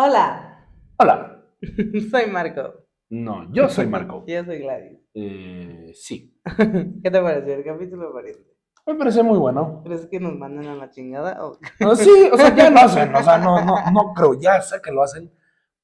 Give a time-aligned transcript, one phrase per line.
[0.00, 0.64] Hola,
[1.00, 1.42] Hola.
[2.12, 2.84] soy Marco.
[3.10, 4.24] No, yo soy Marco.
[4.28, 5.00] Yo soy Gladys.
[5.12, 6.40] Eh, sí.
[7.02, 8.54] ¿Qué te pareció el capítulo pariente?
[8.86, 9.82] Me parece muy bueno.
[9.84, 11.44] ¿Crees que nos mandan a la chingada?
[11.44, 13.12] o- No, sí, o sea, ya lo hacen.
[13.12, 15.32] O sea, no, no, no creo, ya sé que lo hacen.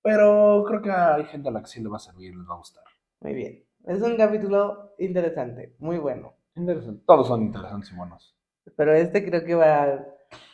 [0.00, 2.54] Pero creo que hay gente a la que sí le va a servir, les va
[2.54, 2.84] a gustar.
[3.20, 3.64] Muy bien.
[3.84, 6.34] Es un capítulo interesante, muy bueno.
[6.54, 7.02] Interesante.
[7.04, 8.36] Todos son interesantes y buenos.
[8.76, 10.06] Pero este creo que va.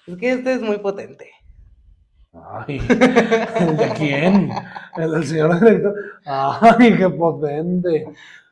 [0.07, 1.31] Es que este es muy potente.
[2.33, 4.51] Ay, ¿el de quién?
[4.97, 5.95] El del señor director.
[6.25, 8.05] Ay, qué potente.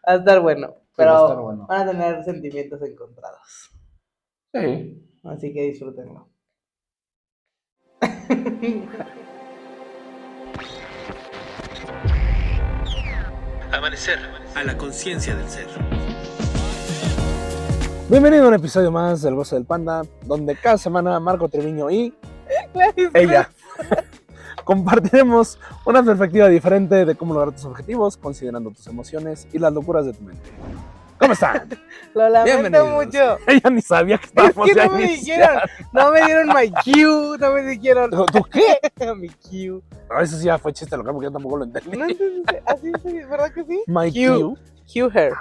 [0.06, 0.68] Va a estar bueno.
[0.68, 1.66] Sí, Pero va a estar bueno.
[1.68, 3.70] van a tener sentimientos encontrados.
[4.52, 5.04] Sí.
[5.24, 6.28] Así que disfrútenlo.
[13.72, 14.18] Amanecer
[14.54, 15.66] a la conciencia del ser.
[18.08, 22.14] Bienvenido a un episodio más del Gozo del Panda, donde cada semana Marco Treviño y
[23.14, 23.50] ella
[24.64, 30.04] compartiremos una perspectiva diferente de cómo lograr tus objetivos, considerando tus emociones y las locuras
[30.06, 30.50] de tu mente.
[31.18, 31.68] ¿Cómo están?
[32.14, 33.38] Lo lamento mucho.
[33.46, 35.58] Ella ni sabía que Es estábamos que ya no me dijeron.
[35.92, 37.38] No me dieron my cue.
[37.38, 38.78] No me dijeron ¿Tú qué?
[39.16, 39.80] mi cue.
[40.10, 41.96] A veces ya fue chiste local porque yo tampoco lo entendí.
[41.96, 43.82] No entendí, así dice, ¿verdad que sí?
[43.86, 44.12] My.
[44.12, 44.56] Q.
[44.92, 45.32] Cue her.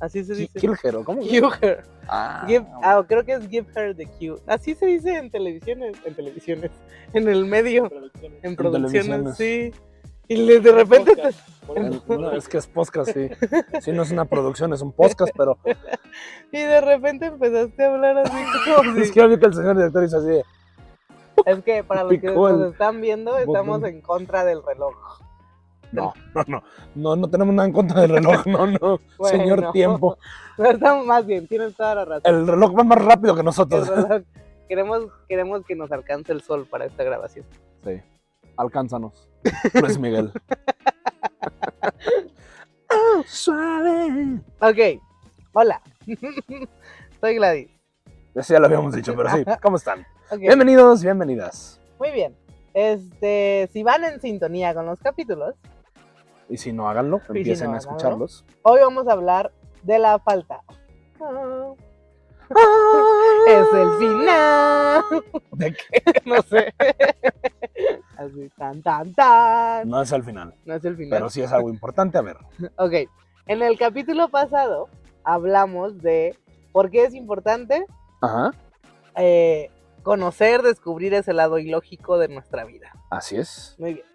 [0.00, 0.58] Así se dice.
[0.58, 1.20] Kill Hero, ¿cómo?
[1.20, 1.82] Cue her.
[2.08, 4.40] Ah, Give, ah, creo que es give her the cue.
[4.46, 6.70] Así se dice en televisiones, en televisiones,
[7.12, 7.90] en el medio,
[8.42, 9.72] en producciones, sí.
[10.26, 11.28] Y de repente te-
[11.76, 13.28] el- no, es que es podcast, sí.
[13.80, 15.58] Sí, no es una producción, es un podcast, pero
[16.52, 18.36] y de repente empezaste a hablar así
[18.74, 20.40] como si- es que que el señor director hizo así.
[21.46, 24.94] Es que para los que nos están viendo, estamos en contra del reloj.
[25.92, 26.62] No, no, no,
[26.94, 28.78] no, no tenemos nada en contra del reloj, no, no,
[29.18, 29.38] Bueno.
[29.38, 30.18] señor tiempo.
[30.56, 32.22] No estamos más bien, tienes toda la razón.
[32.34, 33.88] El reloj va más rápido que nosotros.
[33.88, 34.24] reloj-
[34.68, 37.44] Queremos, queremos que nos alcance el sol para esta grabación.
[37.84, 38.00] Sí,
[38.56, 39.28] alcánzanos.
[39.80, 40.30] Luis Miguel.
[42.90, 44.40] Oh, suave.
[44.60, 45.00] Ok,
[45.52, 45.80] hola.
[47.20, 47.68] Soy Gladys.
[48.34, 50.06] Eso ya lo habíamos dicho, pero sí, ¿cómo están?
[50.38, 51.80] Bienvenidos, bienvenidas.
[51.98, 52.36] Muy bien.
[52.72, 55.56] Este, si van en sintonía con los capítulos,
[56.50, 57.78] Y si no, háganlo, empiecen no, a háganlo.
[57.96, 58.44] escucharlos.
[58.62, 59.52] hoy vamos a hablar
[59.82, 60.60] de la falta.
[61.22, 61.72] Ah,
[63.46, 65.04] Es el final.
[65.52, 66.02] ¿De qué?
[66.26, 66.74] No sé.
[68.18, 69.88] Así, tan, tan, tan.
[69.88, 71.10] No es al final, No es el final.
[71.18, 72.18] pero sí es algo importante.
[72.18, 72.36] A ver,
[72.76, 72.92] Ok,
[73.46, 74.88] en el capítulo pasado
[75.24, 76.36] hablamos de
[76.72, 77.84] por qué es importante
[78.20, 78.52] ajá,
[79.16, 79.70] eh,
[80.02, 82.90] conocer, descubrir ese lado ilógico de nuestra vida.
[83.10, 83.76] así es.
[83.78, 84.06] Muy bien.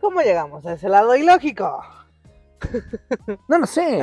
[0.00, 1.82] ¿Cómo llegamos a ese lado ilógico?
[3.48, 4.02] No lo sé.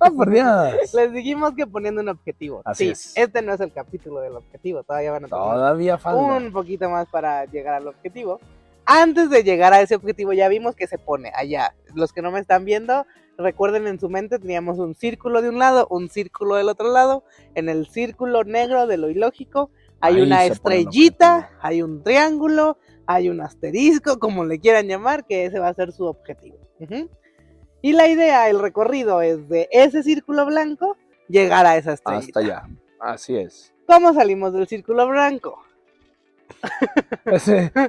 [0.00, 0.94] Ah, por Dios.
[0.94, 2.62] Les dijimos que poniendo un objetivo.
[2.64, 3.12] Así sí, es.
[3.16, 6.20] este no es el capítulo del objetivo, todavía van a tener Todavía falta.
[6.20, 8.40] un poquito más para llegar al objetivo.
[8.86, 11.74] Antes de llegar a ese objetivo ya vimos que se pone allá.
[11.94, 13.06] Los que no me están viendo,
[13.36, 17.24] recuerden en su mente teníamos un círculo de un lado, un círculo del otro lado.
[17.54, 19.70] En el círculo negro de lo ilógico
[20.00, 22.76] hay Ahí una estrellita, hay un triángulo,
[23.06, 26.58] hay un asterisco, como le quieran llamar, que ese va a ser su objetivo.
[26.80, 27.08] Ujú.
[27.82, 30.96] Y la idea, el recorrido es de ese círculo blanco
[31.28, 32.40] llegar a esa estrellita.
[32.40, 32.68] Hasta allá.
[33.00, 33.74] Así es.
[33.86, 35.62] ¿Cómo salimos del círculo blanco?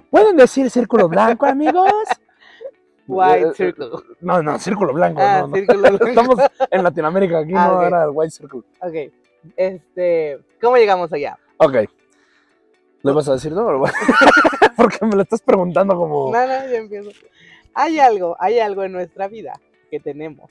[0.09, 1.91] ¿Pueden decir círculo blanco, amigos?
[3.07, 3.89] White Eh, circle.
[4.19, 5.21] No, no, círculo blanco.
[5.23, 5.55] Ah, no, no.
[5.55, 6.07] círculo blanco.
[6.07, 6.39] Estamos
[6.71, 7.83] en Latinoamérica, aquí Ah, no ok.
[7.85, 8.61] era el white circle.
[8.81, 9.13] Ok.
[9.55, 11.37] Este, ¿cómo llegamos allá?
[11.57, 11.75] Ok.
[13.03, 13.65] ¿Le vas a decir no?
[13.67, 13.85] o-
[14.77, 17.11] Porque me lo estás preguntando como No, no, yo empiezo.
[17.73, 19.53] Hay algo, hay algo en nuestra vida
[19.91, 20.49] que tenemos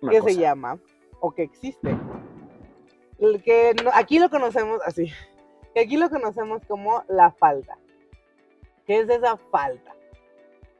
[0.00, 0.34] una que cosa.
[0.34, 0.78] se llama
[1.20, 1.96] o que existe.
[3.18, 5.10] El que no- aquí lo conocemos así.
[5.74, 7.78] Que aquí lo conocemos como la falta.
[8.86, 9.94] ¿Qué es esa falta?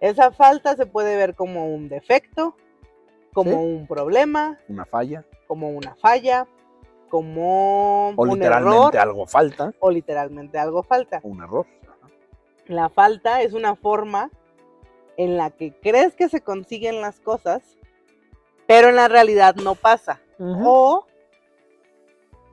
[0.00, 2.54] Esa falta se puede ver como un defecto,
[3.32, 3.56] como Sí.
[3.56, 5.24] un problema, Una falla.
[5.46, 6.46] como una falla,
[7.08, 9.72] como O un literalmente error algo falta.
[9.80, 11.20] o literalmente algo falta.
[11.22, 11.66] Un error.
[12.66, 14.30] La falta es una forma
[15.16, 17.62] en la que crees que se consiguen las cosas,
[18.66, 20.20] pero en la realidad no pasa.
[20.38, 21.06] O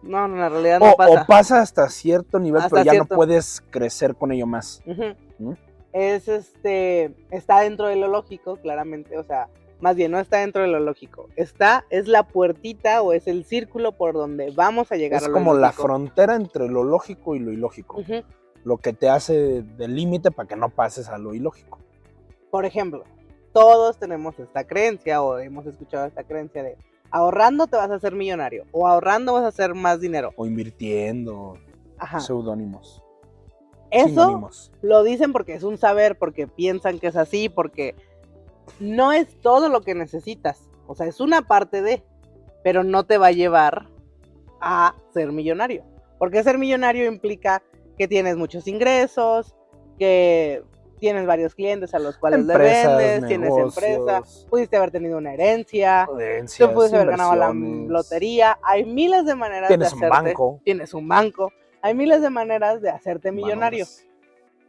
[0.04, 1.22] no, en la realidad no o, pasa.
[1.22, 3.14] o pasa hasta cierto nivel, Hasta pero ya cierto.
[3.14, 4.82] no puedes crecer con ello más.
[4.86, 5.52] ¿Mm?
[5.94, 9.50] Es este, está dentro de lo lógico, claramente, o sea,
[9.80, 11.28] más bien no está dentro de lo lógico.
[11.36, 15.30] Está, es la puertita o es el círculo por donde vamos a llegar Es a
[15.30, 18.02] lo como la frontera entre lo lógico y lo ilógico.
[18.64, 21.80] Lo que te hace de límite para que no pases a lo ilógico.
[22.50, 23.04] Por ejemplo,
[23.54, 26.78] todos tenemos esta creencia o hemos escuchado esta creencia de
[27.12, 30.32] ahorrando te vas a hacer millonario o ahorrando vas a hacer más dinero.
[30.36, 31.58] O invirtiendo.
[31.98, 32.20] Ajá.
[32.20, 33.04] Seudónimos.
[33.92, 34.72] Eso sinónimos.
[34.82, 37.96] lo dicen porque es un saber, porque piensan que es así, porque
[38.80, 40.70] no es todo lo que necesitas.
[40.88, 42.04] O sea, es una parte de,
[42.64, 43.90] pero no te va a llevar
[44.62, 45.84] a ser millonario.
[46.18, 47.62] Porque ser millonario implica
[47.98, 49.56] que tienes muchos ingresos,
[49.98, 50.64] que
[51.00, 55.34] tienes varios clientes a los cuales le Empresas, vendes, tienes empresa, pudiste haber tenido una
[55.34, 58.60] herencia, tú pudiste haber ganado la lotería.
[58.64, 60.30] Hay miles de maneras Tienes de un hacerte.
[60.30, 60.60] banco.
[60.64, 61.52] Tienes un banco.
[61.82, 63.86] Hay miles de maneras de hacerte millonario.
[63.86, 64.06] Manos.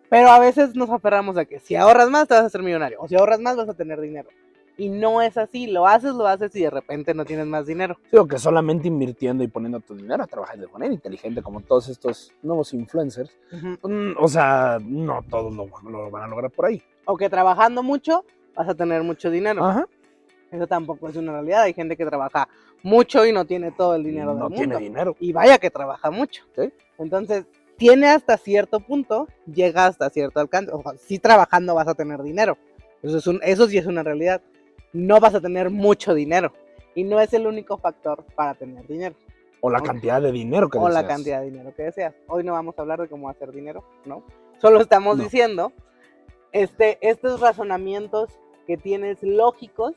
[0.08, 2.98] Pero a veces nos aferramos a que si ahorras más te vas a hacer millonario.
[3.00, 4.28] O si ahorras más vas a tener dinero.
[4.76, 5.66] Y no es así.
[5.66, 7.98] Lo haces, lo haces y de repente no tienes más dinero.
[8.10, 11.88] Digo que solamente invirtiendo y poniendo tu dinero a trabajar de manera inteligente, como todos
[11.88, 13.36] estos nuevos influencers,
[13.82, 16.82] mm, o sea, no todos lo, lo van a lograr por ahí.
[17.04, 18.24] O que trabajando mucho
[18.54, 19.64] vas a tener mucho dinero.
[19.64, 19.86] Ajá.
[20.50, 21.62] Eso tampoco es una realidad.
[21.62, 22.48] Hay gente que trabaja
[22.82, 24.78] mucho y no tiene todo el dinero no del tiene mundo.
[24.78, 25.16] dinero.
[25.18, 26.44] Y vaya que trabaja mucho.
[26.56, 26.70] Sí.
[26.98, 27.46] Entonces,
[27.78, 30.70] tiene hasta cierto punto, llega hasta cierto alcance.
[30.72, 32.58] O sea, sí trabajando vas a tener dinero.
[33.02, 34.42] Eso, es un, eso sí es una realidad.
[34.92, 36.52] No vas a tener mucho dinero.
[36.94, 39.14] Y no es el único factor para tener dinero.
[39.60, 41.16] O la cantidad de dinero que o la deseas.
[41.16, 42.14] cantidad de dinero que deseas.
[42.28, 44.24] Hoy no vamos a hablar de cómo hacer dinero, ¿no?
[44.58, 45.22] Solo estamos No.
[45.24, 45.72] diciendo
[46.52, 48.30] este, estos razonamientos
[48.66, 49.94] que tienes lógicos,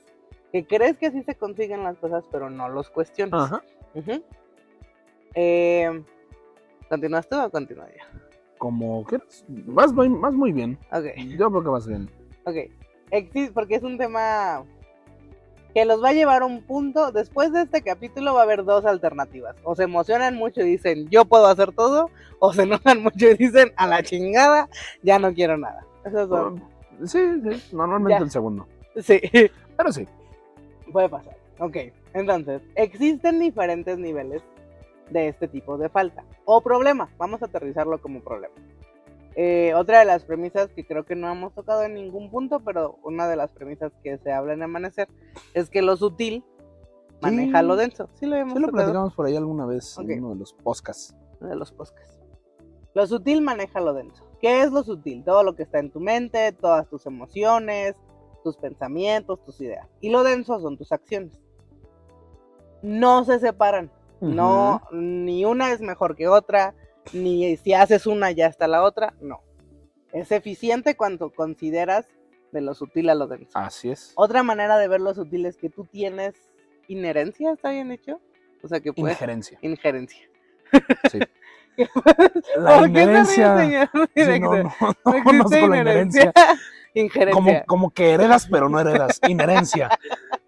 [0.52, 3.52] que crees que así se consiguen las cosas, pero no los cuestionas.
[3.52, 3.64] Ajá.
[5.34, 6.04] Eh,
[6.90, 8.20] ¿Continúas tú o continúo yo?
[8.58, 9.44] Como quieras.
[9.48, 10.78] Vas, muy- vas muy bien.
[10.92, 11.06] Ok,
[11.38, 12.10] Yo creo que vas bien.
[12.46, 12.56] ok.
[13.12, 14.64] Existe, porque es un tema
[15.76, 17.12] que los va a llevar a un punto.
[17.12, 19.58] Después de este capítulo va a haber dos alternativas.
[19.64, 22.10] O se emocionan mucho y dicen, yo puedo hacer todo.
[22.40, 24.70] O se enojan mucho y dicen, a la chingada,
[25.04, 25.86] ya no quiero nada.
[26.06, 26.64] Esos son.
[27.04, 28.24] Sí, sí, normalmente Ya.
[28.24, 28.66] el segundo.
[29.02, 29.20] Sí,
[29.78, 30.08] Pero sí.
[30.94, 31.36] puede pasar.
[31.60, 31.76] Ok,
[32.14, 34.42] entonces, existen diferentes niveles
[35.10, 36.24] de este tipo de falta.
[36.46, 37.10] O problema.
[37.18, 38.54] Vamos a aterrizarlo como problema.
[39.36, 43.00] Eh, otra de las premisas que creo que no hemos tocado en ningún punto, pero
[43.04, 45.08] una de las premisas que se habla en Amanecer
[45.54, 46.44] es que lo sutil
[47.22, 47.66] maneja Sí.
[47.66, 48.10] lo denso.
[48.14, 50.54] Sí lo hemos Sí lo tocado platicamos por ahí alguna vez en uno de los
[50.54, 51.16] podcasts.
[51.42, 52.18] de los podcasts.
[52.94, 54.24] Lo sutil maneja lo denso.
[54.40, 55.24] ¿Qué es lo sutil?
[55.26, 57.96] Todo lo que está en tu mente, todas tus emociones,
[58.42, 59.86] tus pensamientos, tus ideas.
[60.00, 61.38] Y lo denso son tus acciones.
[62.82, 63.92] No se separan.
[64.22, 66.74] No, ni una es mejor que otra,
[67.14, 69.14] ni si haces una ya está la otra.
[69.22, 69.42] No.
[70.14, 72.06] Es eficiente cuando consideras
[72.52, 73.52] de lo sutil a lo denso.
[73.54, 74.14] Así es.
[74.16, 76.36] Otra manera de ver lo sutil es que tú tienes
[76.88, 78.22] inherencia, ¿está bien hecho?
[78.64, 79.16] O sea que puedes...
[79.16, 79.60] Injerencia.
[79.62, 80.30] Injerencia.
[81.12, 81.20] Sí.
[81.76, 81.90] ¿Qué
[82.58, 83.58] La ¿Por qué se ríe, inherencia.
[83.58, 84.74] señor Sí, no, no,
[85.06, 86.32] no conozco la inherencia.
[86.94, 87.34] Injerencia.
[87.34, 89.20] Como, como que heredas, pero no heredas.
[89.28, 89.90] Inherencia.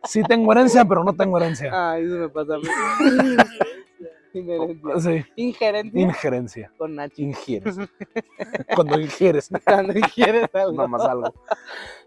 [0.06, 1.92] Sí tengo herencia, pero no tengo herencia.
[1.92, 2.64] Ay, eso me pasa a mí.
[4.34, 5.00] Inherencia.
[5.00, 5.26] Sí.
[5.36, 6.72] Injerencia Injerencia.
[6.78, 7.24] con Nachi.
[7.24, 7.78] Ingieres.
[8.76, 10.72] Cuando ingieres, Cuando ingieres algo.
[10.74, 11.34] nada más algo.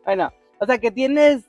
[0.04, 1.44] Bueno, o sea que tienes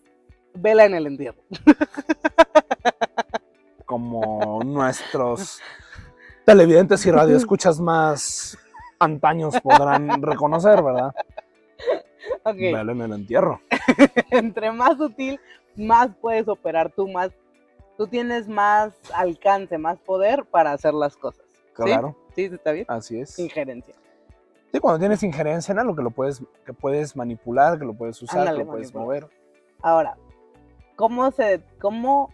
[0.54, 1.42] vela en el entierro.
[3.86, 5.60] Como nuestros
[6.46, 8.58] televidentes y radioescuchas más
[9.00, 11.14] antaños podrán reconocer, ¿verdad?
[12.44, 12.56] Ok.
[12.56, 13.62] Velo en el entierro.
[14.32, 15.40] Entre más sutil,
[15.76, 17.32] más puedes operar tú, más.
[17.98, 21.46] Tú tienes más alcance, más poder para hacer las cosas.
[21.78, 21.84] ¿Sí?
[21.84, 22.44] Claro, ¿Sí?
[22.46, 22.86] ¿Está bien?
[22.88, 23.38] así es.
[23.40, 23.96] Injerencia.
[24.72, 28.22] Sí, cuando tienes injerencia en algo que lo puedes, que puedes manipular, que lo puedes
[28.22, 29.24] usar, Ándale, que lo puedes manipular.
[29.24, 29.38] mover.
[29.82, 30.18] Ahora,
[30.96, 32.30] ¿cómo se, cómo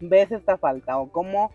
[0.00, 1.50] ves esta falta o cómo,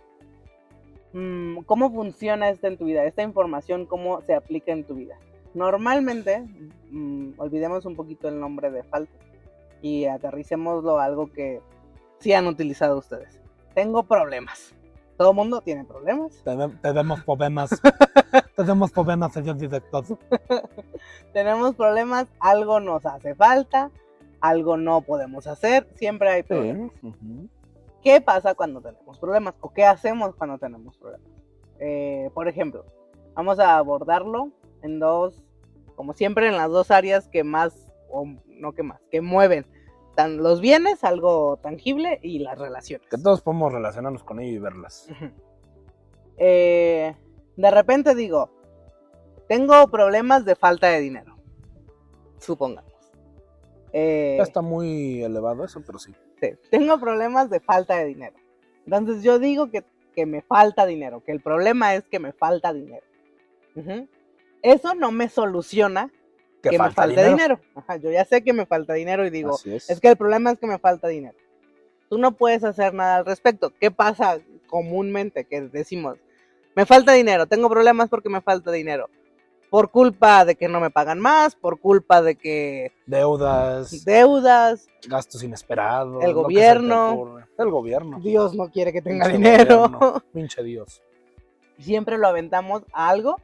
[1.14, 3.04] mm, cómo funciona esta en tu vida?
[3.06, 5.16] Esta información, ¿cómo se aplica en tu vida?
[5.56, 6.46] Normalmente,
[6.92, 9.14] mm, olvidemos un poquito el nombre de falta
[9.82, 11.62] y aterricémoslo a algo que
[12.20, 13.40] sí han utilizado ustedes.
[13.78, 14.74] Tengo problemas.
[15.18, 16.44] Todo mundo tiene problemas.
[16.44, 17.70] Tene- Tenemos problemas.
[18.56, 20.04] tenemos problemas, señor director.
[21.32, 23.92] Tenemos problemas, algo nos hace falta,
[24.42, 26.92] algo no podemos hacer, siempre hay problemas.
[27.02, 27.08] Sí.
[27.08, 27.50] ujú.
[28.02, 29.54] ¿Qué pasa cuando tenemos problemas?
[29.62, 31.30] ¿O qué hacemos cuando tenemos problemas?
[31.80, 32.84] Eh, por ejemplo,
[33.36, 34.50] vamos a abordarlo
[34.82, 35.44] en dos,
[35.96, 39.68] como siempre, en las dos áreas que más, o no que más, que mueven
[40.26, 43.08] los bienes, algo tangible, y las relaciones.
[43.08, 45.08] Que todos podemos relacionarnos con ello y verlas.
[46.40, 47.16] Eh,
[47.56, 48.52] de repente digo,
[49.48, 51.36] tengo problemas de falta de dinero.
[52.38, 52.94] Supongamos.
[53.92, 56.14] Eh, está muy elevado eso, pero sí.
[56.40, 58.36] Sí, tengo problemas de falta de dinero.
[58.86, 59.84] Entonces yo digo que,
[60.14, 63.06] que me falta dinero, que el problema es que me falta dinero.
[64.62, 66.12] Eso no me soluciona
[66.70, 67.56] Que, que falta me falta dinero.
[67.58, 67.62] dinero.
[67.76, 69.90] Ajá, yo ya sé que me falta dinero y digo, es.
[69.90, 71.38] es que el problema es que me falta dinero.
[72.10, 73.72] Tú no puedes hacer nada al respecto.
[73.80, 76.18] ¿Qué pasa comúnmente que decimos?
[76.76, 79.10] Me falta dinero, tengo problemas porque me falta dinero.
[79.70, 85.44] por culpa de que no me pagan más, por culpa de que Deudas, deudas, gastos
[85.44, 86.24] inesperados.
[86.24, 87.40] El gobierno.
[87.58, 88.20] El gobierno.
[88.22, 89.90] Dios no quiere que tenga Pinche dinero.
[89.90, 91.02] gobierno, Pinche Dios.
[91.80, 93.38] Siempre lo aventamos a algo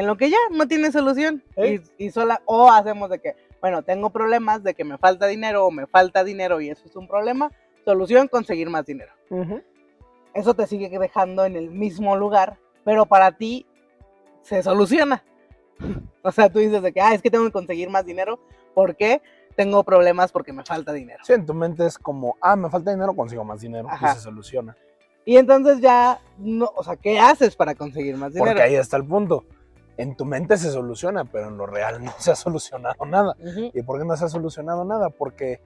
[0.00, 1.44] en lo que ya no tiene solución.
[1.56, 1.82] ¿Eh?
[1.98, 5.66] Y, y sola, o hacemos de que, bueno, tengo problemas de que me falta dinero
[5.66, 7.52] o me falta dinero y eso es un problema.
[7.84, 9.12] Solución, conseguir más dinero.
[10.32, 13.66] Eso te sigue dejando en el mismo lugar, pero para ti
[14.42, 15.22] se soluciona.
[16.22, 18.38] O sea, tú dices de que, ah, es que tengo que conseguir más dinero.
[18.74, 19.22] ¿Por qué?
[19.56, 21.24] Tengo problemas porque me falta dinero.
[21.24, 23.88] Sí, en tu mente es como, ah, me falta dinero, consigo más dinero.
[23.88, 24.12] Ajá.
[24.12, 24.76] Y se soluciona.
[25.24, 28.50] Y entonces ya, no, o sea, ¿qué haces para conseguir más dinero?
[28.50, 29.46] Porque ahí está el punto.
[30.00, 33.36] En tu mente se soluciona, pero en lo real no se ha solucionado nada.
[33.74, 35.10] ¿Y por qué no se ha solucionado nada?
[35.10, 35.60] Porque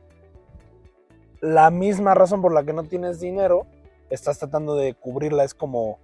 [1.41, 3.67] la misma razón por la que no tienes dinero,
[4.11, 5.45] estás tratando de cubrirla.
[5.45, 6.01] Es como,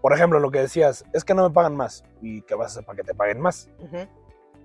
[0.00, 2.02] por ejemplo, lo que decías, es que no me pagan más.
[2.20, 3.68] ¿Y qué vas a hacer para que te paguen más?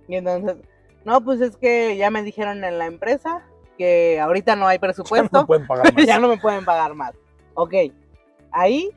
[0.07, 0.57] Y entonces,
[1.05, 3.43] no, pues es que ya me dijeron en la empresa
[3.77, 6.05] que ahorita no hay Ya presupuesto, no pueden pagar más.
[6.05, 7.13] ya no me pueden pagar más.
[7.53, 7.73] Ok,
[8.51, 8.89] ahí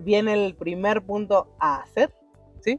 [0.00, 2.12] viene el primer punto a hacer,
[2.60, 2.78] ¿sí?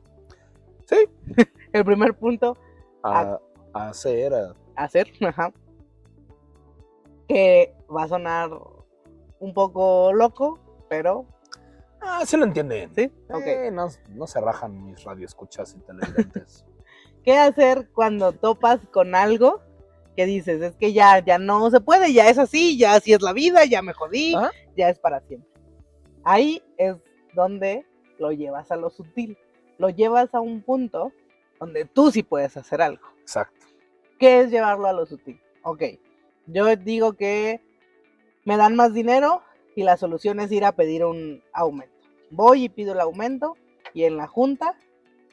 [0.87, 0.95] Sí.
[1.73, 2.57] El primer punto
[3.03, 3.37] A,
[3.73, 5.51] a hacer, a- hacer, ajá.
[7.27, 8.49] Que va a sonar
[9.39, 11.25] un poco loco, pero
[11.99, 12.93] Ah, sí lo entienden.
[12.95, 13.41] sí, ok.
[13.45, 16.63] Eh, no, no se rajan mis radioescuchas y televidentes.
[17.23, 19.61] ¿Qué hacer cuando topas con algo
[20.15, 23.21] que dices, es que ya, ya no se puede, ya es así, ya así es
[23.21, 24.51] la vida, ya me jodí, Ajá.
[24.75, 25.49] ya es para siempre?
[26.23, 26.95] Ahí es
[27.35, 27.85] donde
[28.17, 29.37] lo llevas a lo sutil,
[29.77, 31.11] lo llevas a un punto
[31.59, 33.05] donde tú sí puedes hacer algo.
[33.21, 33.65] Exacto.
[34.19, 35.39] ¿Qué es llevarlo a lo sutil?
[35.63, 35.83] Ok,
[36.47, 37.61] yo digo que
[38.45, 39.41] me dan más dinero
[39.75, 41.95] y la solución es ir a pedir un aumento.
[42.31, 43.55] Voy y pido el aumento
[43.93, 44.75] y en la junta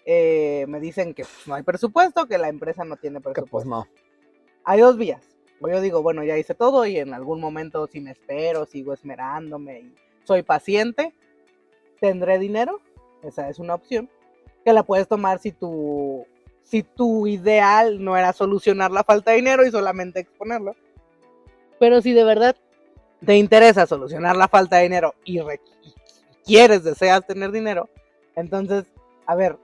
[0.07, 3.51] eh, me dicen que pues, no hay presupuesto, que la empresa no tiene Que presupuesto.
[3.51, 3.87] pues no.
[4.65, 5.37] Hay dos vías.
[5.61, 8.93] O yo digo, bueno, ya hice todo y en algún momento si me espero, sigo
[8.93, 11.15] esmerándome y soy paciente,
[12.01, 12.81] tendré dinero.
[13.23, 14.11] Esa es una opción
[14.65, 16.27] que la puedes tomar si tu,
[16.63, 20.75] si tu ideal no era solucionar la falta de dinero y solamente exponerlo.
[21.79, 22.57] Pero si de verdad
[23.25, 25.93] te interesa solucionar la falta de dinero y, re- y
[26.45, 27.89] quieres, deseas tener dinero,
[28.37, 28.85] entonces,
[29.27, 29.57] a ver,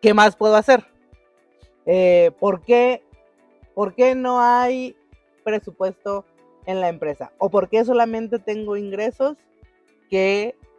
[0.00, 0.84] ¿qué más puedo hacer?
[1.86, 3.02] Eh, ¿por, qué,
[3.74, 4.96] ¿Por qué no hay
[5.42, 6.24] presupuesto
[6.66, 7.32] en la empresa?
[7.38, 9.36] ¿O por qué solamente tengo ingresos
[10.10, 10.69] que ¿O por qué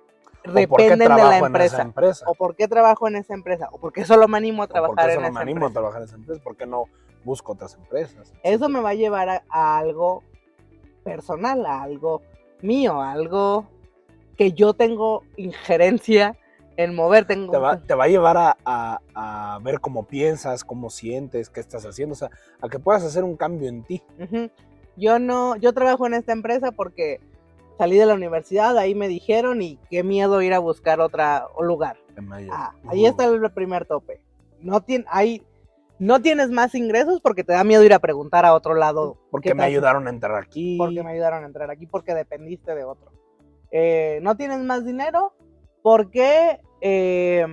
[0.43, 1.81] dependen de la empresa?
[1.81, 2.25] empresa?
[2.27, 3.69] ¿O por qué trabajo en esa empresa?
[3.71, 5.67] ¿O por qué solo me animo a ¿O por trabajar en esa me animo a
[5.67, 5.73] empresa?
[5.73, 6.41] trabajar en esa empresa?
[6.43, 6.85] ¿Por qué no
[7.23, 8.33] busco otras empresas?
[8.43, 10.23] Eso me va a llevar a, a algo
[11.03, 12.21] personal, a algo
[12.61, 13.65] mío, a algo
[14.37, 16.35] que yo tengo injerencia
[16.77, 17.25] en mover.
[17.25, 21.49] Tengo, te va, te va a llevar a, a- a ver cómo piensas, cómo sientes,
[21.49, 22.29] qué estás haciendo, o sea,
[22.61, 24.01] a que puedas hacer un cambio en ti.
[24.95, 27.19] Yo no, yo trabajo en esta empresa porque
[27.81, 31.97] salí de la universidad, ahí me dijeron y qué miedo ir a buscar otra lugar.
[32.51, 34.21] Ah, ahí está el primer tope.
[34.61, 35.41] No, tien, ahí,
[35.97, 39.17] no tienes más ingresos porque te da miedo ir a preguntar a otro lado.
[39.31, 40.77] Porque me ayudaron a entrar aquí.
[40.77, 43.11] Porque me ayudaron a entrar aquí, porque dependiste de otro.
[43.71, 45.33] Eh, no tienes más dinero
[45.81, 47.47] porque eh,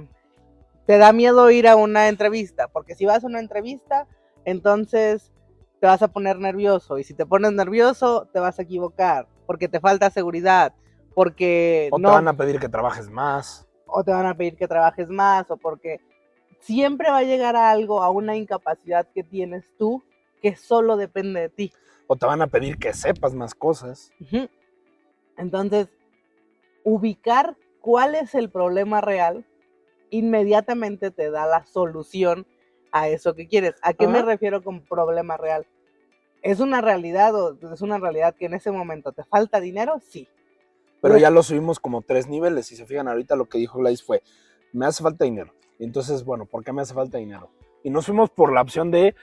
[0.84, 2.68] te da miedo ir a una entrevista.
[2.68, 4.06] Porque si vas a una entrevista,
[4.44, 5.32] entonces
[5.80, 6.98] te vas a poner nervioso.
[6.98, 9.26] Y si te pones nervioso, te vas a equivocar.
[9.48, 10.74] Porque te falta seguridad.
[11.14, 13.66] Porque O no, te van a pedir que trabajes más.
[13.86, 15.50] o te van a pedir que trabajes más.
[15.50, 16.02] O porque
[16.60, 20.02] siempre va a llegar a algo, a una incapacidad que tienes tú,
[20.42, 21.72] que solo depende de ti.
[22.08, 24.12] O te van a pedir que sepas más cosas.
[25.38, 25.88] Entonces,
[26.84, 29.46] ubicar cuál es el problema real
[30.10, 32.46] inmediatamente te da la solución
[32.92, 33.76] a eso que quieres.
[33.80, 35.66] ¿A qué me refiero con problema real?
[36.42, 40.00] ¿Es una realidad o es una realidad que en ese momento te falta dinero?
[40.08, 40.28] Sí.
[41.00, 42.66] Pero ya lo subimos como tres niveles.
[42.66, 44.22] Si se fijan ahorita lo que dijo Gladys fue,
[44.72, 45.52] me hace falta dinero.
[45.78, 47.50] Y entonces, bueno, ¿por qué me hace falta dinero?
[47.84, 49.14] Y nos fuimos por la opción de,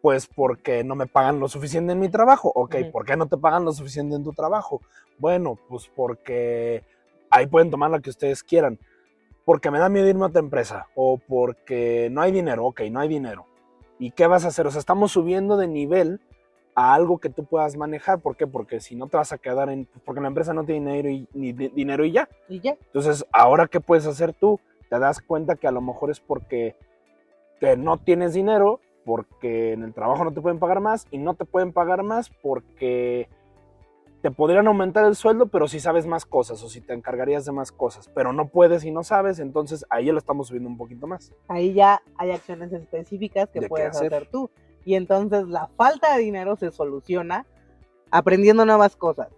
[0.00, 2.52] pues porque no me pagan lo suficiente en mi trabajo.
[2.54, 2.92] Ok, Ujú.
[2.92, 4.80] ¿por qué no te pagan lo suficiente en tu trabajo?
[5.18, 6.84] Bueno, pues porque
[7.30, 8.78] ahí pueden tomar lo que ustedes quieran.
[9.44, 10.86] Porque me da miedo irme a otra empresa.
[10.94, 12.66] O porque no hay dinero.
[12.66, 13.46] Ok, no hay dinero.
[13.98, 14.66] ¿Y qué vas a hacer?
[14.66, 16.20] O sea, estamos subiendo de nivel
[16.80, 18.20] a algo que tú puedas manejar.
[18.20, 18.46] ¿Por qué?
[18.46, 19.88] Porque si no te vas a quedar en...
[20.04, 22.28] Porque la empresa no tiene dinero y, ni di- dinero y ya.
[22.48, 22.76] Y ya.
[22.86, 24.60] Entonces, ahora qué puedes hacer tú?
[24.88, 26.76] Te das cuenta que a lo mejor es porque
[27.58, 31.34] que no tienes dinero, porque en el trabajo no te pueden pagar más y no
[31.34, 33.28] te pueden pagar más porque
[34.22, 37.50] te podrían aumentar el sueldo, pero si sabes más cosas o si te encargarías de
[37.52, 40.76] más cosas, pero no puedes y no sabes, entonces ahí ya lo estamos subiendo un
[40.76, 41.32] poquito más.
[41.48, 44.14] Ahí ya hay acciones específicas que ¿De qué puedes hacer?
[44.14, 44.48] hacer tú.
[44.88, 47.44] Y entonces la falta de dinero se soluciona
[48.10, 49.28] aprendiendo nuevas cosas,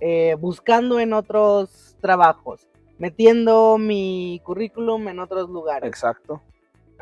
[0.00, 2.66] eh, buscando en otros trabajos,
[2.98, 5.86] metiendo mi currículum en otros lugares.
[5.86, 6.42] Exacto.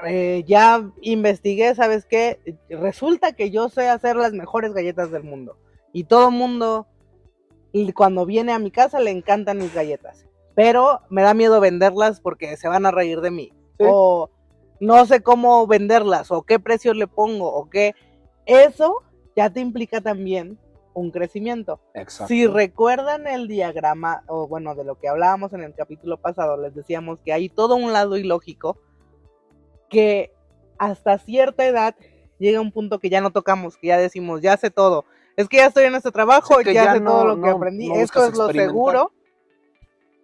[0.06, 2.58] Eh, ya investigué, ¿sabes qué?
[2.68, 5.56] Resulta que yo sé hacer las mejores galletas del mundo.
[5.94, 6.87] Y todo el mundo,
[7.94, 10.26] cuando viene a mi casa, le encantan mis galletas.
[10.54, 13.52] Pero me da miedo venderlas porque se van a reír de mí.
[13.78, 13.87] Sí.
[13.88, 14.28] O
[14.84, 17.94] no sé cómo venderlas, o qué precio le pongo, o qué.
[18.46, 19.02] Eso
[19.36, 20.58] ya te implica también
[20.92, 21.80] un crecimiento.
[21.94, 22.28] Exacto.
[22.28, 26.74] Si recuerdan el diagrama, o bueno, de lo que hablábamos en el capítulo pasado, les
[26.74, 28.78] decíamos que hay todo un lado ilógico
[29.90, 30.32] que
[30.78, 31.94] hasta cierta edad
[32.38, 35.04] llega un punto que ya no tocamos, que ya decimos, ya sé todo.
[35.36, 37.40] Es que ya estoy en este trabajo, Sí, que ya, ya sé no- todo lo
[37.42, 39.12] que aprendí, no esto es lo seguro,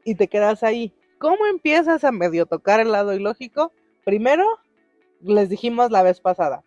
[0.04, 0.94] y te quedas ahí.
[1.18, 3.72] ¿Cómo empiezas a medio tocar el lado ilógico?
[4.10, 4.44] Primero,
[5.20, 6.64] les dijimos la vez pasada,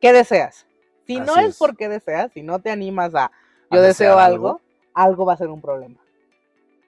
[0.00, 0.66] ¿qué deseas?
[1.06, 1.56] Si no es es.
[1.56, 3.30] porque deseas, si no te animas a
[3.70, 4.60] A yo deseo algo, algo.
[4.92, 6.00] algo va a ser un problema.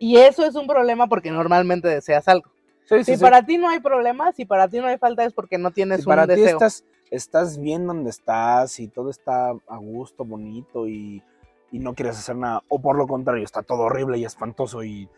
[0.00, 2.50] Y eso es un problema porque normalmente deseas algo.
[2.84, 3.22] Sí, sí, Si sí.
[3.22, 5.98] para ti no hay problema, si para ti no hay falta es porque no tienes
[6.00, 10.88] Si un para ti estás, estás bien donde estás y todo está a gusto, bonito
[10.88, 11.22] y,
[11.70, 15.08] y no quieres hacer nada, o por lo contrario, está todo horrible y espantoso, y,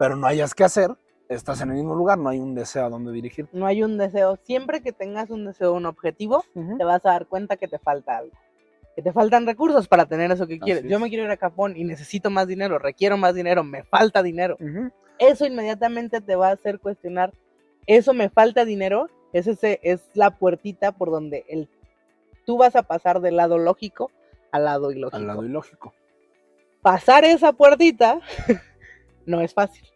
[0.00, 0.90] pero no hayas que hacer,
[1.34, 3.48] estás en el mismo lugar, no hay un deseo a dónde dirigir.
[3.52, 4.38] No hay un deseo.
[4.44, 8.18] Siempre que tengas un deseo, un objetivo, te vas a dar cuenta que te falta
[8.18, 8.32] algo.
[8.94, 10.84] Que te faltan recursos para tener eso que quieres.
[10.84, 14.22] Yo me quiero ir a Japón y necesito más dinero, requiero más dinero, me falta
[14.22, 14.56] dinero.
[15.18, 17.32] Eso inmediatamente te va a hacer cuestionar,
[17.86, 21.68] eso me falta dinero, es, ese, es la puertita por donde el,
[22.44, 24.10] tú vas a pasar del lado lógico
[24.52, 25.16] al lado ilógico.
[25.16, 25.94] Al lado ilógico.
[26.82, 28.20] Pasar esa puertita
[29.26, 29.91] no es fácil.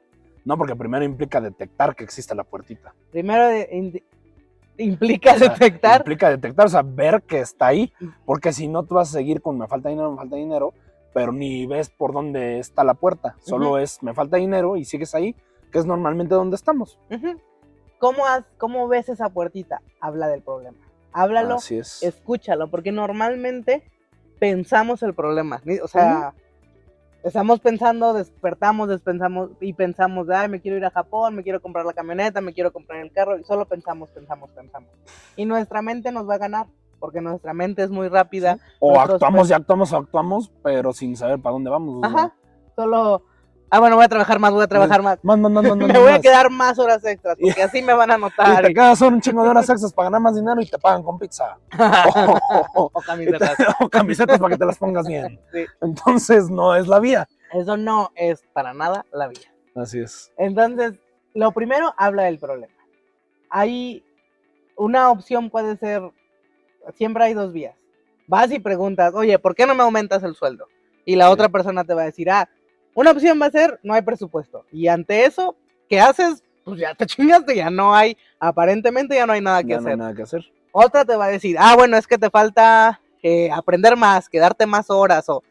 [0.47, 2.95] No, porque primero implica detectar que existe la puertita.
[3.11, 4.03] Primero de-
[4.79, 7.93] implica O sea, detectar Implica detectar, o sea, ver que está ahí,
[8.25, 10.73] porque si no, tú vas a seguir con me falta dinero, me falta dinero,
[11.13, 13.37] pero ni ves por dónde está la puerta.
[13.41, 15.35] Solo es me falta dinero y sigues ahí,
[15.73, 16.99] que es normalmente donde estamos.
[17.99, 19.83] ¿Cómo, has- ¿Cómo ves esa puertita?
[20.01, 20.79] Habla del problema.
[21.13, 22.03] Háblalo, Así es.
[22.05, 23.83] escúchalo, porque normalmente
[24.39, 25.61] pensamos el problema.
[25.83, 26.35] O sea,
[27.27, 31.85] estamos pensando, despertamos, despensamos y pensamos, ay, me quiero ir a Japón, me quiero comprar
[31.85, 34.91] la camioneta, me quiero comprar el carro, y solo pensamos, pensamos, pensamos.
[35.35, 36.67] Y nuestra mente nos va a ganar,
[37.01, 38.59] porque nuestra mente es muy rápida.
[38.79, 42.05] O actuamos y actuamos o actuamos, pero sin saber para dónde vamos.
[42.05, 42.33] Ajá,
[42.77, 43.23] solo,
[43.71, 45.19] ah, bueno, voy a trabajar más, voy a trabajar más.
[45.23, 47.93] Más, más, más, más, Me más, voy a quedar más horas extras, porque así me
[47.95, 48.63] van a Y notar.
[48.65, 51.19] te quedas un chingo de horas extras para ganar más dinero y te pagan con
[51.19, 51.59] pizza.
[52.75, 53.57] o, o camisetas.
[53.91, 55.41] camisetas para que te las pongas bien.
[55.53, 55.65] Sí.
[55.81, 57.29] Entonces no es la vía.
[57.53, 59.53] Eso no es para nada la vía.
[59.75, 60.33] Así es.
[60.39, 60.95] Entonces,
[61.35, 62.73] lo primero, habla del problema.
[63.51, 64.05] Hay
[64.77, 66.03] una opción puede ser,
[66.95, 67.75] siempre hay dos vías.
[68.27, 70.67] Vas y preguntas, oye, ¿por qué no me aumentas el sueldo?
[71.05, 71.33] Y la Sí.
[71.33, 72.49] otra persona te va a decir, ah,
[72.97, 74.65] una opción va a ser, no hay presupuesto.
[74.73, 75.55] Y ante eso,
[75.89, 76.43] ¿qué haces?
[76.65, 79.83] Pues ya te chingaste, ya no hay, aparentemente ya no hay nada que Ya no
[79.83, 79.99] hay hacer.
[79.99, 80.45] nada que hacer.
[80.73, 84.67] Otra te va a decir, ah, bueno, es que te falta eh, aprender más, quedarte
[84.67, 85.43] más horas o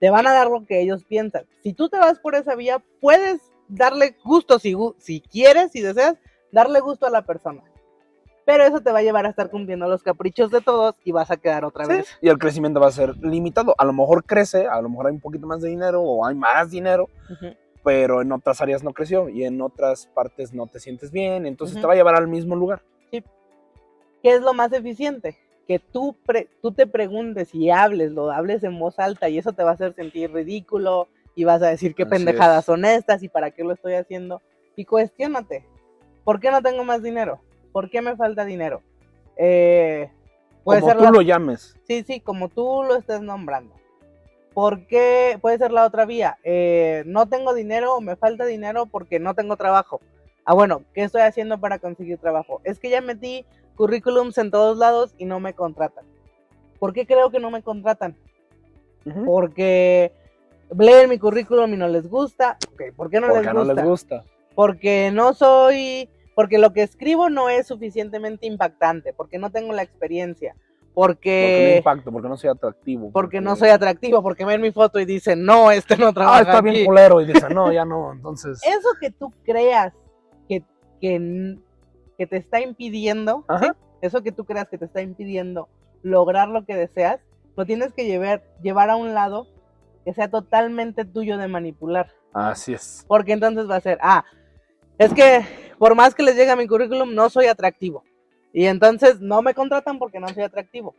[0.00, 1.44] te van a dar lo que ellos piensan.
[1.62, 6.16] Si tú te vas por esa vía, puedes darle gusto si, si quieres, si deseas,
[6.52, 7.62] darle gusto a la persona.
[8.46, 11.30] Pero eso te va a llevar a estar cumpliendo los caprichos de todos y vas
[11.30, 12.18] a quedar otra Sí, vez.
[12.20, 13.74] Y el crecimiento va a ser limitado.
[13.78, 16.34] A lo mejor crece, a lo mejor hay un poquito más de dinero o hay
[16.34, 17.08] más dinero,
[17.82, 21.46] pero en otras áreas no creció y en otras partes no te sientes bien.
[21.46, 22.82] Entonces te va a llevar al mismo lugar.
[23.10, 25.36] ¿Qué es lo más eficiente?
[25.68, 29.52] Que tú, pre- tú te preguntes y hables, lo hables en voz alta y eso
[29.52, 32.64] te va a hacer sentir ridículo y vas a decir qué Así pendejadas es.
[32.66, 34.40] son estas y para qué lo estoy haciendo.
[34.76, 35.66] Y cuestiónate,
[36.24, 37.38] ¿por qué no tengo más dinero?
[37.74, 38.82] ¿Por qué me falta dinero?
[39.36, 40.08] Eh,
[40.62, 41.76] puede Como ser tú la- lo llames.
[41.88, 43.74] Sí, sí, como tú lo estés nombrando.
[44.54, 46.38] ¿Por qué puede ser la otra vía?
[46.44, 50.00] Eh, no tengo dinero o me falta dinero porque no tengo trabajo.
[50.44, 52.60] Ah, bueno, ¿qué estoy haciendo para conseguir trabajo?
[52.62, 56.04] Es que ya metí currículums en todos lados y no me contratan.
[56.78, 58.14] ¿Por qué creo que no me contratan?
[59.26, 60.12] Porque
[60.78, 62.56] leen mi currículum y no les gusta.
[62.96, 63.74] ¿Por qué no, Porque les, no gusta?
[63.74, 64.24] les gusta.
[64.54, 69.82] Porque no soy, porque lo que escribo no es suficientemente impactante, porque no tengo la
[69.82, 70.54] experiencia,
[70.92, 73.10] Porque no porque impacto, porque no soy atractivo.
[73.12, 76.40] porque no soy atractivo, porque ven mi foto y dicen, no, este no Ah, trabaja
[76.42, 76.70] está aquí".
[76.70, 77.20] bien culero.
[77.20, 78.12] Y dice, no, ya no.
[78.12, 78.60] Entonces.
[78.64, 79.92] Eso que tú creas
[80.48, 80.62] que,
[81.00, 81.58] que,
[82.16, 83.44] que te está impidiendo,
[84.02, 85.68] eso que tú creas que te está impidiendo
[86.02, 87.18] lograr lo que deseas,
[87.56, 89.46] lo tienes que llevar, llevar a un lado
[90.04, 92.10] que sea totalmente tuyo de manipular.
[92.32, 93.04] Así es.
[93.08, 94.24] Porque entonces va a ser, ah,
[94.98, 95.44] es que
[95.78, 98.04] por más que les llegue a mi currículum, no soy atractivo.
[98.52, 100.94] Y entonces no me contratan porque no soy atractivo.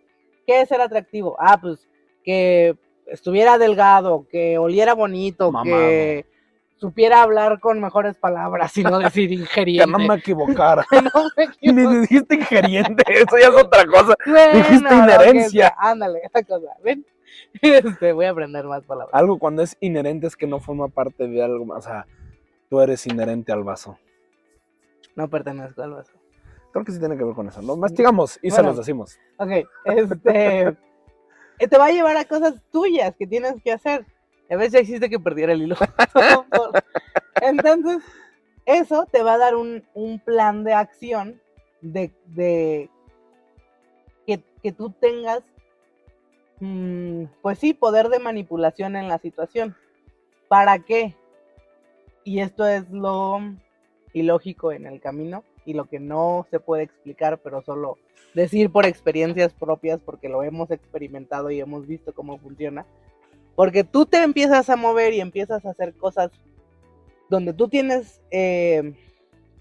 [0.45, 1.36] ¿Qué es ser atractivo?
[1.39, 1.88] Ah, pues
[2.23, 2.75] que
[3.08, 6.25] estuviera delgado, que oliera bonito, que
[6.75, 9.88] supiera hablar con mejores palabras y no decir Que ingeriente.
[9.91, 10.86] no me equivocara.
[10.91, 11.01] Que
[11.71, 14.15] no me Ni dijiste ingeriente, eso ya es otra cosa.
[14.25, 15.67] Bueno, dijiste que inherencia.
[15.67, 15.75] sea.
[15.77, 16.67] Ándale, esa cosa.
[16.84, 17.05] Ven.
[17.62, 19.13] Este, voy a aprender más palabras.
[19.13, 21.86] Algo cuando es inherente es que no forma parte de algo más.
[21.86, 22.05] O sea,
[22.69, 23.97] tú eres inherente al vaso.
[25.15, 26.13] No pertenezco al vaso.
[26.71, 27.62] Creo que sí tiene que ver con eso.
[27.62, 28.69] Lo investigamos y se Bueno.
[28.69, 29.17] los decimos.
[29.38, 29.49] Ok,
[29.86, 30.67] este.
[31.60, 34.06] eh, te va a llevar a cosas tuyas que tienes que hacer.
[34.49, 35.75] A veces existe que perdiera el hilo.
[37.41, 38.04] Entonces,
[38.65, 41.41] eso te va a dar un, un plan de acción
[41.82, 42.89] de, de
[44.28, 45.43] que, que tú tengas,
[46.60, 49.75] mm, pues sí, poder de manipulación en la situación.
[50.47, 51.15] ¿Para qué?
[52.25, 53.39] Y esto es lo
[54.11, 57.97] ilógico en el camino y lo que no se puede explicar, pero solo
[58.33, 62.85] decir por experiencias propias, porque lo hemos experimentado y hemos visto cómo funciona.
[63.55, 66.31] Porque tú te empiezas a mover y empiezas a hacer cosas
[67.29, 68.93] donde tú tienes eh,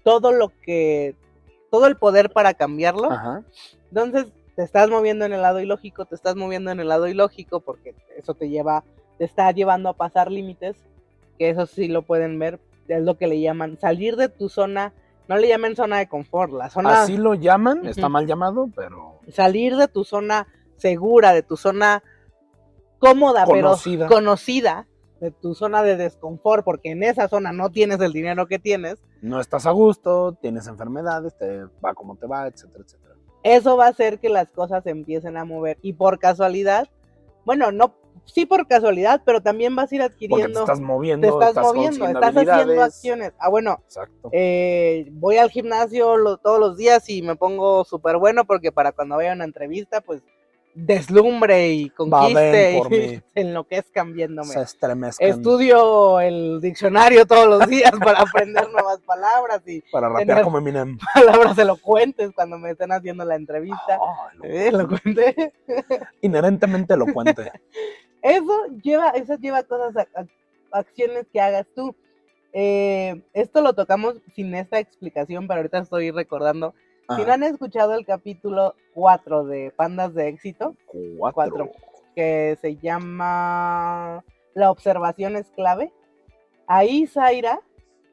[0.03, 1.15] todo lo que,
[1.69, 3.11] todo el poder para cambiarlo.
[3.11, 3.43] Ajá.
[3.89, 7.59] Entonces te estás moviendo en el lado ilógico, te estás moviendo en el lado ilógico
[7.59, 8.83] porque eso te lleva,
[9.17, 10.75] te está llevando a pasar límites,
[11.37, 14.93] que eso sí lo pueden ver, es lo que le llaman salir de tu zona,
[15.27, 19.19] no le llamen zona de confort, la zona Así lo llaman, está mal llamado, pero
[19.31, 22.03] salir de tu zona segura, de tu zona
[22.99, 24.07] cómoda, Conocida.
[24.07, 24.87] pero conocida,
[25.19, 28.99] de tu zona de desconfort, porque en esa zona no tienes el dinero que tienes,
[29.21, 33.15] no estás a gusto, tienes enfermedades, te va como te va, etcétera, etcétera.
[33.43, 36.89] eso va a hacer que las cosas se empiecen a mover y por casualidad,
[37.45, 41.27] bueno, no, sí por casualidad, pero también vas a ir Porque te adquiriendo, estás moviendo,
[41.27, 43.33] te estás, estás moviendo, estás haciendo acciones.
[43.39, 44.29] Ah, bueno, Exacto.
[44.31, 48.91] eh, voy al gimnasio lo- todos los días y me pongo súper bueno porque para
[48.91, 50.21] cuando vaya a una entrevista, pues
[50.77, 52.97] deslumbre y conquiste por y
[53.33, 54.49] se enloquezcan viéndome.
[54.49, 60.41] Se estremezcan Estudio el diccionario todos los días para aprender nuevas palabras y para rapear
[60.43, 60.97] como Eminem.
[61.13, 63.97] palabras elocuentes cuando me estén haciendo la entrevista.
[64.33, 65.53] Lo- Eh, elocuente.
[66.21, 67.51] Inherentemente elocuente.
[68.25, 71.95] Eso lleva, eso lleva cosas, a- a- acciones que hagas tú.
[72.53, 76.73] Eh, esto lo tocamos sin esta explicación, pero ahorita estoy recordando.
[77.09, 77.33] Si no Ajá.
[77.35, 80.75] han escuchado el capítulo 4 de Pandas de Éxito,
[81.17, 81.33] Cuatro.
[81.33, 81.71] cuatro.
[82.15, 84.23] que se llama
[84.55, 85.91] La observación es clave,
[86.65, 87.59] ahí Zaira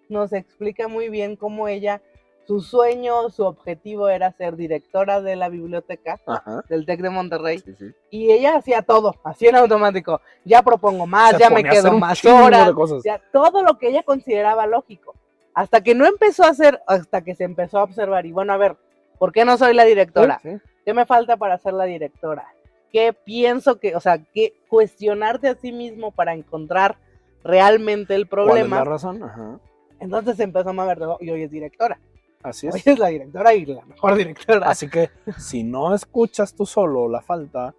[0.08, 2.02] nos explica muy bien cómo ella,
[2.46, 6.64] su sueño, su objetivo era ser directora de la biblioteca Ajá.
[6.68, 7.58] del TEC de Monterrey.
[7.60, 7.86] Sí, sí.
[8.10, 10.20] Y ella hacía todo, así en automático.
[10.44, 12.66] Ya propongo más, Se ya me quedo más horas.
[12.66, 13.02] de cosas.
[13.04, 15.14] ya, todo lo que ella consideraba lógico.
[15.54, 18.26] Hasta que no empezó a hacer, hasta que se empezó a observar.
[18.26, 18.76] Y bueno, a ver,
[19.18, 20.40] ¿por qué no soy la directora?
[20.42, 20.60] Sí, sí.
[20.84, 22.46] ¿Qué me falta para ser la directora?
[22.90, 26.96] ¿Qué pienso que, o sea, qué cuestionarte a sí mismo para encontrar
[27.44, 28.84] realmente el ¿Cuál es la problema?
[28.84, 29.22] razón?
[29.22, 29.58] Ajá.
[30.00, 31.98] Entonces empezó a mover, y hoy es directora.
[32.42, 32.86] Así Hoy es.
[32.86, 34.68] es la directora y la mejor directora.
[34.68, 37.74] Así que si no escuchas tú solo la falta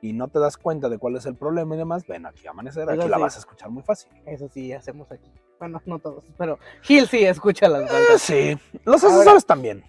[0.00, 2.50] y no te das cuenta de cuál es el problema y demás, ven aquí a
[2.50, 3.22] amanecer, Eso aquí la sí.
[3.22, 4.10] vas a escuchar muy fácil.
[4.26, 5.30] Eso sí, hacemos aquí.
[5.58, 8.20] Bueno, no todos, pero Gil sí escucha las Eh, faltas.
[8.22, 9.84] sí, los Ahora- asesores también.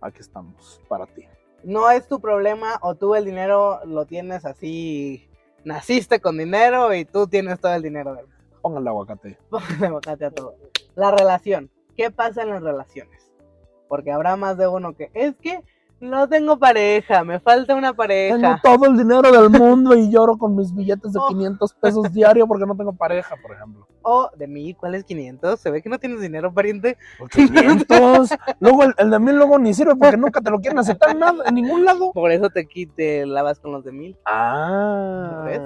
[0.00, 1.24] Aquí estamos para ti.
[1.64, 5.28] No es tu problema o tú el dinero lo tienes así,
[5.64, 8.40] naciste con dinero y tú tienes todo el dinero del mundo.
[8.62, 9.38] Pónganle aguacate.
[9.50, 10.54] Póngale aguacate a todo.
[10.94, 11.70] La relación.
[11.96, 13.29] ¿Qué pasa en las relaciones?
[13.90, 15.62] Porque habrá más de uno que es que
[16.00, 18.60] no tengo pareja, me falta una Tengo pareja.
[18.62, 21.26] todo el dinero del mundo y lloro con mis billetes de Oh.
[21.28, 23.86] 500 pesos diario porque no tengo pareja, por ejemplo.
[24.02, 25.60] O de mí, ¿cuál es 500?
[25.60, 26.96] Se ve que no tienes dinero, pariente.
[27.18, 28.30] Por 500.
[28.60, 31.18] luego el, el de mil luego ni sirve porque nunca te lo quieren aceptar en,
[31.18, 32.12] nada, en ningún lado.
[32.14, 34.16] Por eso te quite, lavas con los de mil.
[34.24, 35.42] Ah.
[35.44, 35.60] ¿Ves?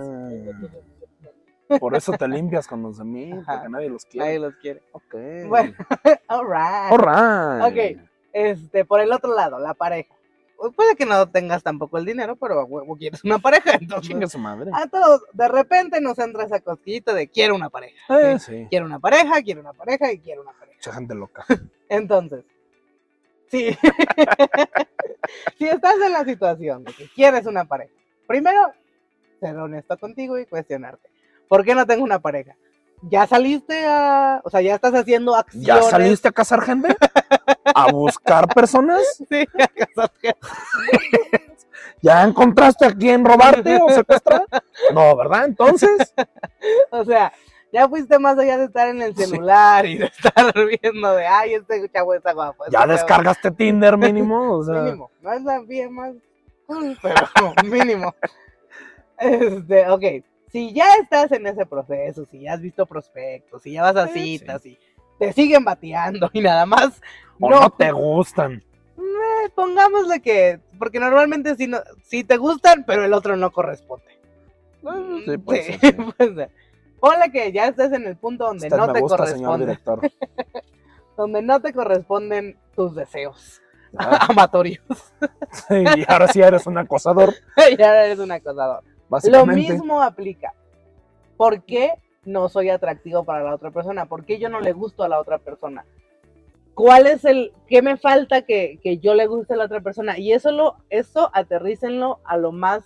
[1.79, 3.53] Por eso te limpias con los de mil, Ajá.
[3.55, 4.27] porque nadie los quiere.
[4.27, 4.83] Nadie los quiere.
[4.93, 5.15] Ok.
[5.49, 5.75] Bueno,
[6.29, 6.93] alright.
[6.93, 7.65] Alright.
[7.99, 8.09] Ok.
[8.35, 10.12] Este, por el otro lado, la pareja.
[10.75, 14.09] Puede que no tengas tampoco el dinero, pero a huevo quieres una pareja, entonces.
[14.09, 14.70] Chingue su madre.
[14.75, 17.97] A todos, de repente nos entra esa cosquillita de quiero una pareja.
[18.09, 18.47] Eh, ¿sí?
[18.47, 18.66] sí.
[18.70, 20.77] Quiero una pareja, quiero una pareja y quiero una pareja.
[20.77, 21.47] Mucha gente loca.
[21.88, 22.44] Entonces,
[23.53, 23.77] sí.
[25.59, 27.92] si estás en la situación de que quieres una pareja,
[28.27, 28.73] primero,
[29.38, 31.09] ser honesto contigo y cuestionarte.
[31.47, 32.57] ¿Por qué no tengo una pareja?
[33.03, 34.40] ¿Ya saliste a...
[34.44, 35.66] O sea, ya estás haciendo acciones?
[35.66, 36.97] ¿Ya saliste a cazar gente?
[37.75, 39.03] ¿A buscar personas?
[39.29, 39.47] Sí.
[42.03, 44.45] ¿Ya encontraste a quién robarte o secuestrar?
[44.93, 45.47] No, ¿verdad?
[45.47, 46.13] Entonces,
[46.91, 47.33] O sea,
[47.73, 49.25] ya fuiste más allá de estar en el Sí.
[49.25, 52.65] celular y de estar viendo de, ay, este chavo está guapo.
[52.71, 54.83] Ya este chavo- descargaste Tinder mínimo, o sea.
[54.83, 55.11] Mínimo.
[55.21, 56.15] No es la vía más
[57.03, 57.15] pero
[57.65, 58.15] mínimo.
[59.19, 60.03] Este, ok.
[60.51, 64.07] Si ya estás en ese proceso, si ya has visto prospectos, si ya vas a
[64.09, 64.79] Sí, citas y
[65.18, 67.00] te siguen bateando y nada más,
[67.40, 68.62] O no, no te gustan.
[68.98, 74.05] eh, pongámosle que, porque normalmente si, no, si te gustan, pero el otro no corresponde.
[75.24, 75.92] Sí, puede Sí, sí.
[76.18, 76.50] puede ser.
[77.00, 79.79] Ponle que ya estés en el punto donde Usted no te gusta, corresponde,
[81.16, 83.61] donde no te corresponden tus deseos
[83.96, 84.83] Ah, amatorios.
[85.68, 88.83] sí, y ahora sí eres un acosador, y ahora eres un acosador.
[89.24, 90.53] Lo mismo aplica.
[91.37, 91.92] ¿Por qué
[92.25, 94.07] no soy atractivo para la otra persona?
[94.07, 95.85] ¿Por qué yo no le gusto a la otra persona?
[96.75, 100.19] ¿Cuál es el, qué me falta que, que yo le guste a la otra persona?
[100.19, 102.85] Y eso lo, eso aterrícenlo a lo más,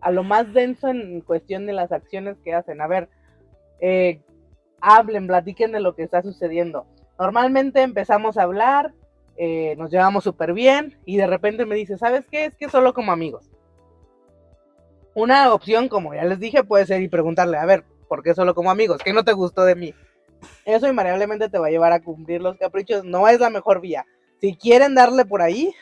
[0.00, 2.80] a lo más denso en cuestión de las acciones que hacen.
[2.80, 3.08] A ver,
[3.80, 4.20] eh,
[4.80, 6.86] hablen, platiquen de lo que está sucediendo.
[7.18, 8.92] Normalmente empezamos a hablar,
[9.36, 12.46] eh, nos llevamos súper bien y de repente me dice, ¿sabes qué?
[12.46, 13.48] Es que solo como amigos.
[15.14, 18.54] Una opción, como ya les dije, puede ser y preguntarle, a ver, ¿por qué solo
[18.54, 19.00] como amigos?
[19.04, 19.94] ¿Qué no te gustó de mí?
[20.64, 23.04] Eso invariablemente te va a llevar a cumplir los caprichos.
[23.04, 24.04] No es la mejor vía.
[24.40, 25.72] Si quieren darle por ahí,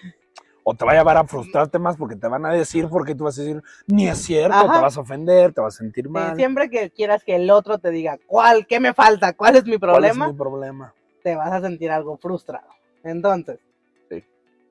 [0.69, 3.25] O te va a llevar a frustrarte más porque te van a decir, porque tú
[3.25, 4.73] vas a decir, ni es cierto, Ajá.
[4.73, 6.35] te vas a ofender, te vas a sentir mal.
[6.35, 8.67] siempre que quieras que el otro te diga, ¿cuál?
[8.67, 9.33] ¿Qué me falta?
[9.35, 10.27] ¿Cuál es mi ¿Cuál problema?
[10.27, 10.95] es mi problema?
[11.23, 12.69] te vas a sentir algo frustrado.
[13.05, 13.61] Entonces,
[14.09, 14.25] Sí.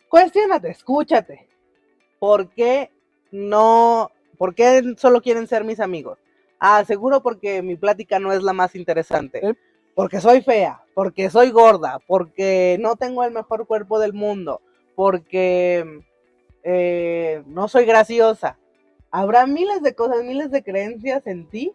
[0.09, 1.47] cuestiónate, escúchate.
[2.19, 2.91] ¿Por qué
[3.31, 4.11] no?
[4.37, 6.17] ¿Por qué solo quieren ser mis amigos?
[6.59, 9.55] Ah, seguro porque mi plática no es la más interesante.
[9.93, 14.61] Porque soy fea, porque soy gorda, porque no tengo el mejor cuerpo del mundo,
[14.95, 16.03] porque
[16.63, 18.57] eh, no soy graciosa.
[19.11, 21.71] Habrá miles de cosas, miles de creencias en ti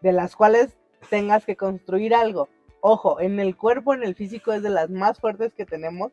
[0.00, 0.76] de las cuales
[1.08, 2.48] tengas que construir algo.
[2.80, 6.12] Ojo, en el cuerpo, en el físico es de las más fuertes que tenemos.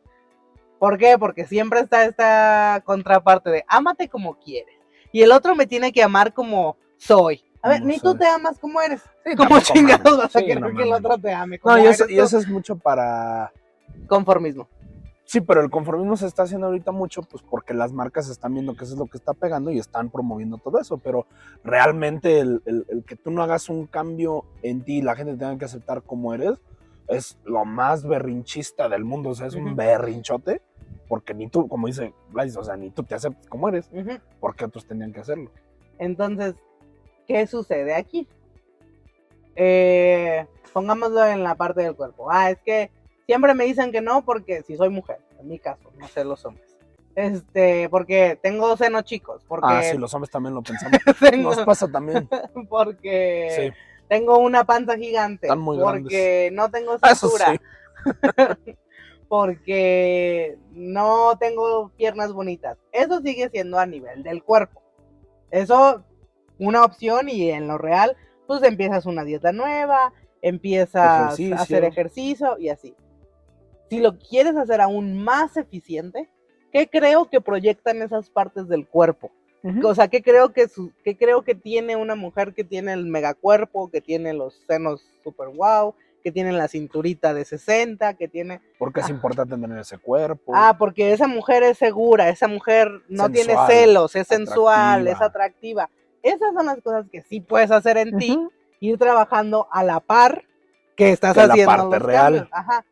[0.80, 1.18] ¿Por qué?
[1.18, 4.76] Porque siempre está esta contraparte de ámate como quieres.
[5.12, 7.44] Y el otro me tiene que amar como soy.
[7.64, 9.02] A ver, ni tú te amas como eres.
[9.26, 11.60] Sí, Como chingados vas a querer no que el otro te ame.
[11.60, 13.52] Como No, y eso, y eso es mucho para...
[14.08, 14.68] Conformismo.
[15.26, 18.76] Sí, pero el conformismo se está haciendo ahorita mucho, pues porque las marcas están viendo
[18.76, 21.26] que eso es lo que está pegando y están promoviendo todo eso, pero
[21.64, 25.34] realmente el, el- el que tú no hagas un cambio en ti y la gente
[25.34, 26.60] te tenga que aceptar como eres,
[27.08, 30.62] es lo más berrinchista del mundo, o sea, es un berrinchote,
[31.08, 33.90] porque ni tú, como dice Gladys, o sea, ni tú te aceptas como eres,
[34.42, 35.50] porque otros tendrían que hacerlo.
[35.98, 36.56] Entonces,
[37.32, 38.28] ¿qué sucede aquí?
[39.56, 42.30] Eh, pongámoslo en la parte del cuerpo.
[42.30, 42.92] Ah, es que
[43.26, 46.44] siempre me dicen que no porque si soy mujer, en mi caso, no sé los
[46.46, 46.68] hombres.
[47.16, 50.98] Este, porque tengo senos chicos, porque Ah, sí, los hombres también lo pensamos.
[51.20, 52.28] tengo, Nos pasa también.
[52.70, 53.72] porque Sí,
[54.10, 57.54] tengo una panza gigante, Están muy porque no tengo eso cintura,
[58.66, 58.76] sí.
[59.30, 62.78] porque no tengo piernas bonitas.
[62.92, 64.82] Eso sigue siendo a nivel del cuerpo.
[65.50, 66.04] Eso,
[66.62, 68.16] una opción y en lo real,
[68.48, 72.58] pues empiezas una dieta nueva, empiezas a hacer Ejercicio.
[72.60, 72.96] y así.
[73.90, 76.30] Si lo quieres hacer aún más eficiente,
[76.72, 79.32] ¿qué creo que proyectan esas partes del cuerpo?
[79.84, 83.06] O sea, ¿qué creo que, su, qué creo que tiene una mujer que tiene el
[83.06, 85.94] megacuerpo, que tiene los senos super wow,
[86.24, 88.60] que tiene la cinturita de 60, que tiene...
[88.80, 90.54] Porque es importante tener ese cuerpo.
[90.56, 95.90] Ah, porque esa mujer es segura, esa mujer no tiene celos, es sensual, es atractiva.
[96.24, 98.40] Esas son las cosas que sí puedes hacer en ti,
[98.80, 100.44] ir trabajando a la par
[100.96, 102.24] que estás la haciendo parte los real.
[102.24, 102.50] cambios.
[102.52, 102.86] Ajá.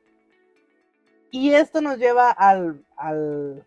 [1.32, 3.63] Y esto nos lleva al, al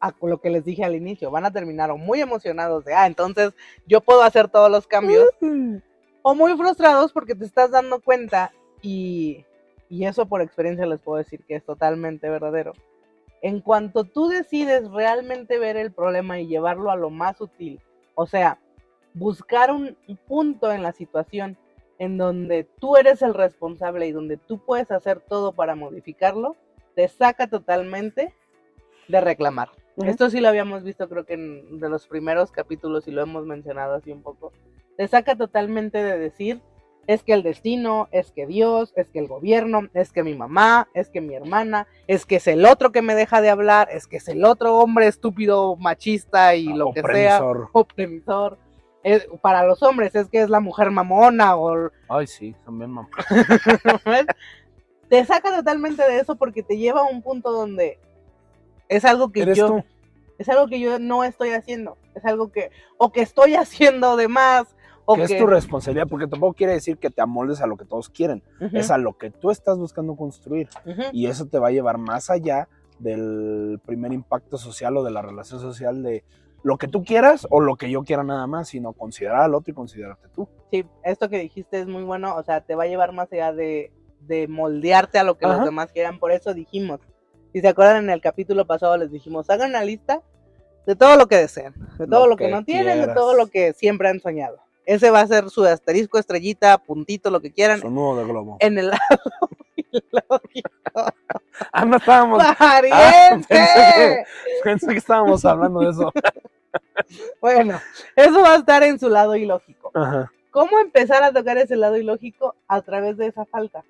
[0.00, 3.06] a lo que les dije al inicio, van a terminar o muy emocionados de, ah,
[3.06, 3.52] entonces
[3.86, 5.30] yo puedo hacer todos los cambios,
[6.22, 9.44] o muy frustrados porque te estás dando cuenta y,
[9.88, 12.72] y eso por experiencia les puedo decir que es totalmente verdadero.
[13.42, 17.80] En cuanto tú decides realmente ver el problema y llevarlo a lo más sutil,
[18.14, 18.58] o sea,
[19.16, 21.58] buscar un un punto en la situación
[21.98, 26.56] en donde tú eres el responsable y donde tú puedes hacer todo para modificarlo,
[26.94, 28.34] te saca totalmente
[29.08, 29.70] de reclamar.
[30.04, 33.46] Esto sí lo habíamos visto creo que en de los primeros capítulos y lo hemos
[33.46, 34.52] mencionado así un poco.
[34.96, 36.60] Te saca totalmente de decir,
[37.06, 40.88] es que el destino, es que Dios, es que el gobierno, es que mi mamá,
[40.92, 44.06] es que mi hermana, es que es el otro que me deja de hablar, es
[44.06, 48.58] que es el otro hombre estúpido, machista y lo que sea, Opresor.
[49.06, 52.92] Es- para los hombres es que es la mujer mamona o Ay, sí, también.
[54.04, 54.26] ¿ves?
[55.08, 58.00] te saca totalmente de eso porque te lleva a un punto donde
[58.88, 59.84] es algo que Eres yo tú.
[60.38, 64.26] es algo que yo no estoy haciendo, es algo que o que estoy haciendo de
[64.26, 64.66] más
[65.04, 67.84] O que es tu responsabilidad, porque tampoco quiere decir que te amoldes a lo que
[67.84, 68.42] todos quieren,
[68.72, 70.68] es a lo que tú estás buscando construir.
[71.12, 75.22] Y eso te va a llevar más allá del primer impacto social o de la
[75.22, 76.24] relación social de
[76.62, 79.70] lo que tú quieras o lo que yo quiera nada más, sino considerar al otro
[79.70, 80.48] y considerarte tú.
[80.70, 83.52] Sí, esto que dijiste es muy bueno, o sea, te va a llevar más allá
[83.52, 87.00] de, de moldearte a lo que los demás quieran, por eso dijimos,
[87.52, 90.22] si se acuerdan en el capítulo pasado les dijimos, hagan una lista
[90.86, 93.34] de todo lo que desean, de todo Lo lo, que, que no tienen, de todo
[93.34, 94.58] lo que siempre han soñado.
[94.86, 98.56] Ese va a ser su asterisco, estrellita, puntito, lo que quieran, Su nudo de globo.
[98.60, 99.00] en el lado
[99.76, 101.12] ilógico.
[101.72, 102.42] Ah, no estábamos.
[102.56, 103.46] ¡Pariente!
[103.48, 104.24] pensé
[104.62, 106.12] Pensé que estábamos hablando de eso.
[107.40, 107.80] Bueno,
[108.16, 109.90] eso va a estar en su lado ilógico.
[109.94, 110.30] Ajá.
[110.50, 112.54] ¿Cómo empezar a tocar ese lado ilógico?
[112.68, 113.84] A través de esa falta.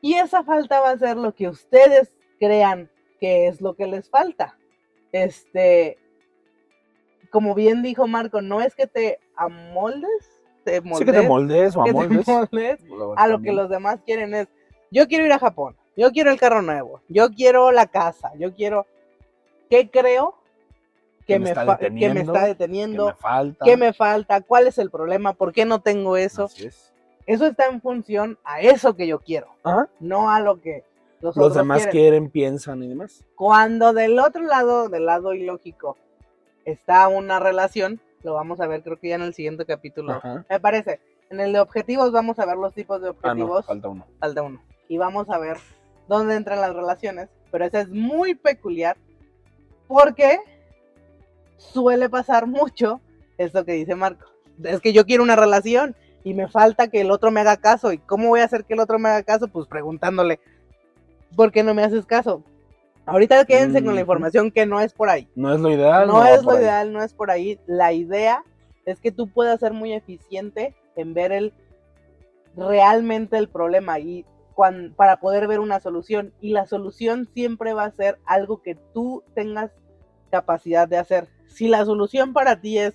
[0.00, 4.10] Y esa falta va a ser lo que ustedes crean que es lo que les
[4.10, 4.58] falta.
[5.12, 5.98] Este,
[7.30, 11.76] como bien dijo Marco, no es que te amoldes, te Sí moldes, que te moldees
[11.76, 12.26] o que amoldes.
[12.26, 12.78] moldes
[13.16, 14.48] a lo que los demás quieren es,
[14.90, 18.54] yo quiero ir a Japón, yo quiero el carro nuevo, yo quiero la casa, yo
[18.54, 18.86] quiero,
[19.70, 20.34] ¿qué creo
[21.26, 23.06] que, Que me está que me deteniendo, está que deteniendo?
[23.06, 23.64] me falta.
[23.64, 24.40] ¿Qué me falta?
[24.40, 25.34] ¿Cuál es el problema?
[25.34, 26.44] ¿Por qué no tengo eso?
[26.44, 26.92] Así es.
[27.26, 29.88] Eso está en función a eso que yo quiero, Ajá.
[30.00, 30.84] no a lo que
[31.20, 31.90] los, demás quieren.
[31.92, 33.24] quieren, piensan y demás.
[33.34, 35.98] Cuando del otro lado, del lado ilógico,
[36.64, 40.44] está una relación, lo vamos a ver creo que ya en el siguiente capítulo, Ajá.
[40.48, 41.00] me parece.
[41.30, 44.06] En el de objetivos vamos a ver los tipos de Ah, no, objetivos, falta uno.
[44.18, 44.62] falta uno.
[44.88, 45.58] Y vamos a ver
[46.08, 48.96] dónde entran las relaciones, pero ese es muy peculiar
[49.86, 50.38] porque
[51.56, 53.00] suele pasar mucho
[53.36, 54.26] esto que dice Marco.
[54.64, 57.92] Es que yo quiero una relación y me falta que el otro me haga caso.
[57.92, 59.48] ¿Y cómo voy a hacer que el otro me haga caso?
[59.48, 60.40] Pues preguntándole,
[61.36, 62.42] ¿por qué no me haces caso?
[63.08, 65.28] Ahorita quédense con la información que no es por ahí.
[65.34, 66.06] No es lo ideal.
[66.06, 66.58] No va es lo ahí.
[66.58, 67.58] ideal, no es por ahí.
[67.66, 68.44] La idea
[68.84, 71.52] es que tú puedas ser muy eficiente en ver el
[72.56, 74.24] realmente el problema y
[74.96, 76.32] para poder ver una solución.
[76.40, 79.70] Y la solución siempre va a ser algo que tú tengas
[80.30, 81.28] capacidad de hacer.
[81.46, 82.94] Si la solución para ti es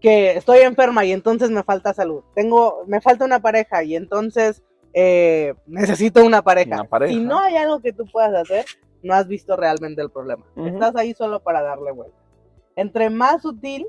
[0.00, 4.62] que estoy enferma y entonces me falta salud, tengo, me falta una pareja y entonces
[4.92, 6.74] eh, necesito una pareja.
[6.74, 7.12] Una pareja.
[7.12, 8.64] Si no hay algo que tú puedas hacer,
[9.04, 10.44] no has visto realmente el problema.
[10.56, 10.66] Ujú.
[10.66, 12.16] Estás ahí solo para darle vuelta.
[12.74, 13.86] Entre más sutil,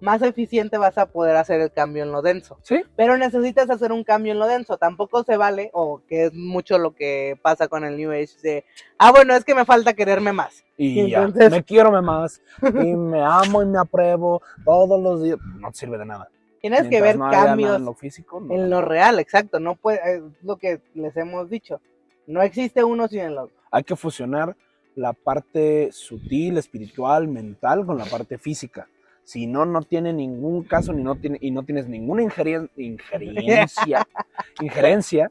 [0.00, 2.58] más eficiente vas a poder hacer el cambio en lo denso.
[2.62, 2.82] Sí.
[2.96, 4.76] Pero necesitas hacer un cambio en lo denso.
[4.76, 8.64] Tampoco se vale, o que es mucho lo que pasa con el New Age, de,
[8.98, 10.64] ah, bueno, es que me falta quererme más.
[10.76, 15.22] Y Y ya, entonces- me quiero más, y me amo y me apruebo todos los
[15.22, 15.38] días.
[15.60, 16.28] No te sirve de nada.
[16.60, 18.40] Tienes que Mientras ver no cambios en lo físico.
[18.40, 18.52] no.
[18.54, 19.60] en lo real, exacto.
[19.60, 21.80] No puede, es lo que les hemos dicho.
[22.26, 23.54] No existe uno sin el otro.
[23.76, 24.56] Hay que fusionar
[24.94, 28.88] la parte sutil, espiritual, mental con la parte física.
[29.22, 34.08] Si no, no tiene ningún caso ni no tiene, y no tienes ninguna injerencia,
[34.62, 35.30] injerencia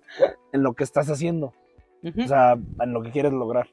[0.52, 1.54] en lo que estás haciendo.
[2.04, 2.22] Ujú.
[2.22, 3.68] O sea, en lo que quieres lograr.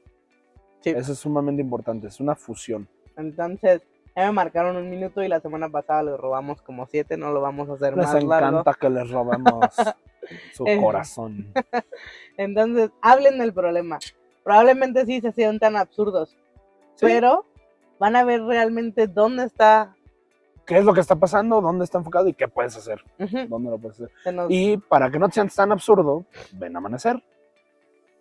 [0.79, 0.89] Sí.
[0.89, 2.87] Eso es sumamente importante, es una fusión.
[3.15, 3.83] Entonces,
[4.15, 7.41] ya me marcaron un minuto y la semana pasada les robamos como siete, no lo
[7.41, 8.59] vamos a hacer Les más largo.
[8.59, 9.67] encanta que les robemos
[10.53, 11.53] su corazón.
[12.37, 13.99] Entonces, hablen del problema.
[14.43, 16.35] Probablemente sí se sientan absurdos,
[16.95, 17.05] Sí.
[17.05, 17.45] pero
[17.99, 19.95] van a ver realmente dónde está.
[20.65, 21.59] ¿Qué es lo que está pasando?
[21.61, 22.27] ¿Dónde está enfocado?
[22.27, 23.01] ¿Y qué puedes hacer?
[23.49, 24.33] ¿Dónde lo puedes hacer?
[24.33, 27.21] nos- Y para que no te sientas tan absurdo, ven a amanecer.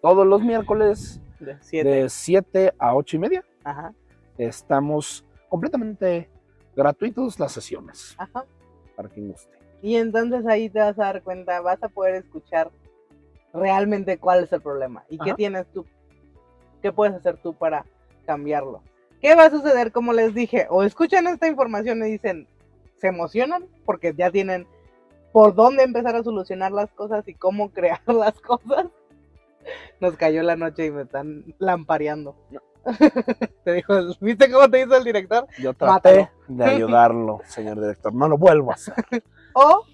[0.01, 1.89] Todos los miércoles de siete.
[1.89, 3.93] de 7 a 8 y media Ajá,
[4.39, 6.29] estamos completamente
[6.75, 8.45] gratuitos las sesiones ajá.
[8.97, 9.57] para quien guste.
[9.81, 12.71] Y entonces ahí te vas a dar cuenta, vas a poder escuchar
[13.53, 15.85] realmente cuál es el problema y qué tienes tú,
[16.83, 17.87] qué puedes hacer tú para
[18.27, 18.83] cambiarlo.
[19.21, 19.93] ¿Qué va a suceder?
[19.93, 22.49] Como les dije, o escuchan esta información y dicen,
[22.97, 24.67] se emocionan porque ya tienen
[25.33, 28.87] por dónde empezar a solucionar las cosas y cómo crear las cosas.
[30.01, 32.35] Nos cayó la noche y me están lampareando.
[33.65, 35.47] te dijo, ¿viste cómo te hizo el director?
[35.59, 36.31] Yo traté Mátalo.
[36.49, 38.13] de ayudarlo, señor director.
[38.13, 38.95] No lo vuelvo a hacer.
[39.55, 39.85] O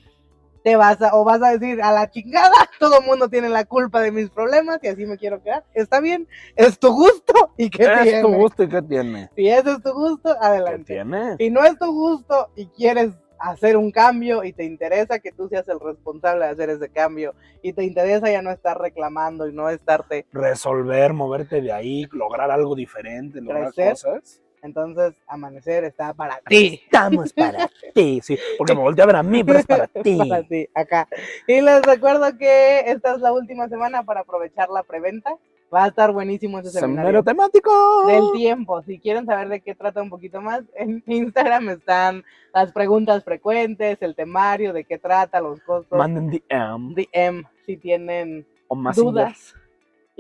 [0.69, 4.03] te vas a, o vas a decir a la chingada, todo mundo tiene la culpa
[4.03, 5.65] de mis problemas y así me quiero quedar.
[5.73, 8.21] Está bien, es tu gusto y qué ¿Es tiene.
[8.21, 9.31] tu gusto y qué tiene?
[9.35, 10.85] Si ese es tu gusto, ¿Qué adelante.
[10.93, 11.37] tiene?
[11.39, 15.49] Si no es tu gusto y quieres hacer un cambio y te interesa que tú
[15.49, 19.55] seas el responsable de hacer ese cambio y te interesa ya no estar reclamando y
[19.55, 23.93] no estarte, Resolver, moverte de ahí, lograr algo diferente, lograr Crecer.
[23.93, 24.43] cosas.
[24.63, 26.81] Entonces amanecer está para ti.
[26.85, 28.39] Estamos para ti, sí.
[28.57, 30.17] Porque me volteé a ver a mí, pero es para ti.
[30.29, 31.09] Para ti, acá.
[31.47, 35.35] Y les recuerdo que esta es la última semana para aprovechar la preventa.
[35.73, 37.25] Va a estar buenísimo ese Seminario seminario.
[37.25, 38.07] temático.
[38.07, 38.83] Del tiempo.
[38.85, 43.99] Si quieren saber de qué trata un poquito más, en Instagram están las preguntas frecuentes,
[44.01, 45.99] el temario, de qué trata, los costos.
[45.99, 49.55] Manden DM DM, si tienen o más dudas.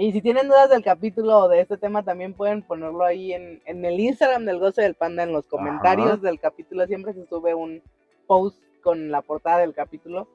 [0.00, 3.60] Y si tienen dudas del capítulo o de este tema, también pueden ponerlo ahí en,
[3.64, 6.16] en el Instagram del Goce del Panda, en los comentarios Ajá.
[6.18, 6.86] del capítulo.
[6.86, 7.82] Siempre se sube un
[8.28, 10.28] post con la portada del capítulo.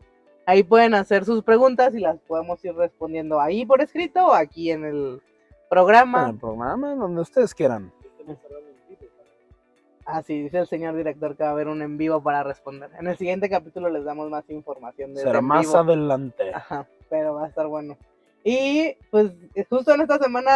[0.45, 4.69] Ahí pueden hacer sus preguntas y las podemos ir respondiendo ahí por escrito o aquí
[4.69, 5.21] en el En
[5.69, 6.29] programa.
[6.31, 7.93] el programa, donde ustedes quieran.
[10.05, 12.89] Así dice el señor director que va a haber un en vivo para responder.
[12.99, 15.77] En el siguiente capítulo les damos más información de Será en más vivo.
[15.77, 16.53] adelante.
[16.53, 17.95] Ajá, pero va a estar bueno.
[18.45, 19.31] Y pues
[19.69, 20.51] justo en esta semana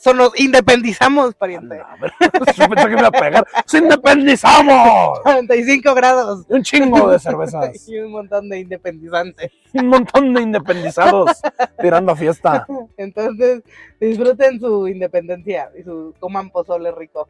[0.00, 1.80] son nos independizamos, pariente.
[1.80, 2.30] A ver, yo
[2.68, 3.46] pensé que me iba a pegar.
[3.66, 5.20] ¡Se independizamos!
[5.20, 6.46] 45 grados.
[6.50, 7.70] Y un chingo de cervezas.
[7.88, 9.50] Y un montón de independizantes.
[9.72, 11.40] Y un montón de independizados
[11.80, 12.66] tirando fiesta.
[12.98, 13.62] Entonces,
[13.98, 17.28] disfruten su independencia y su coman pozole rico.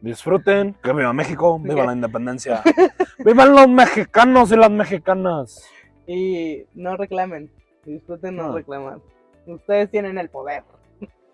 [0.00, 0.74] Disfruten.
[0.82, 1.58] Que viva México.
[1.58, 2.62] Viva la independencia.
[3.18, 5.64] Vivan los mexicanos y las mexicanas.
[6.06, 7.50] Y no reclamen.
[7.84, 8.54] Disfruten no No.
[8.54, 8.98] reclamar.
[9.46, 10.62] Ustedes tienen el poder.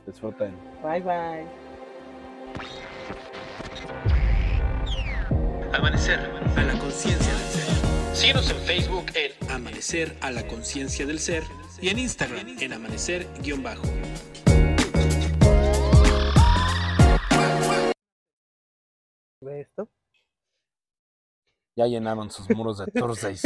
[0.06, 0.56] Disfruten.
[0.82, 1.46] Bye bye.
[5.72, 6.20] Amanecer
[6.56, 8.14] a la conciencia del ser.
[8.14, 11.42] Síguenos en Facebook en Amanecer a la conciencia del ser
[11.80, 13.82] y en Instagram en amanecer-bajo.
[19.42, 19.88] ¿Ve esto?
[21.76, 23.42] Ya llenaron sus muros de Thursdays.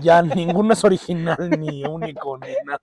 [0.00, 2.80] Ya ninguno es original, ni único, ni nada.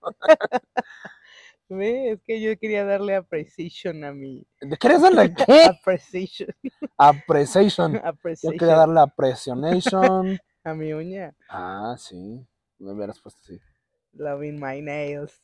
[1.70, 4.46] Ve, Es que yo quería darle appreciation a mi.
[4.60, 5.64] ¿Le querías darle qué?
[5.64, 6.50] Appreciation.
[6.98, 7.94] Appreciation.
[7.94, 10.38] Yo appreciation quería darle appreciation.
[10.64, 11.34] a mi uña.
[11.48, 12.46] Ah, sí.
[12.78, 13.58] Me hubieras puesto así.
[14.12, 15.42] Loving my nails.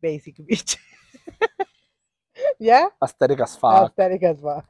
[0.00, 0.78] Basic bitch.
[2.60, 2.88] ¿Ya?
[3.00, 3.90] Aesthetic as fuck.
[3.90, 4.64] Aesthetic as fuck.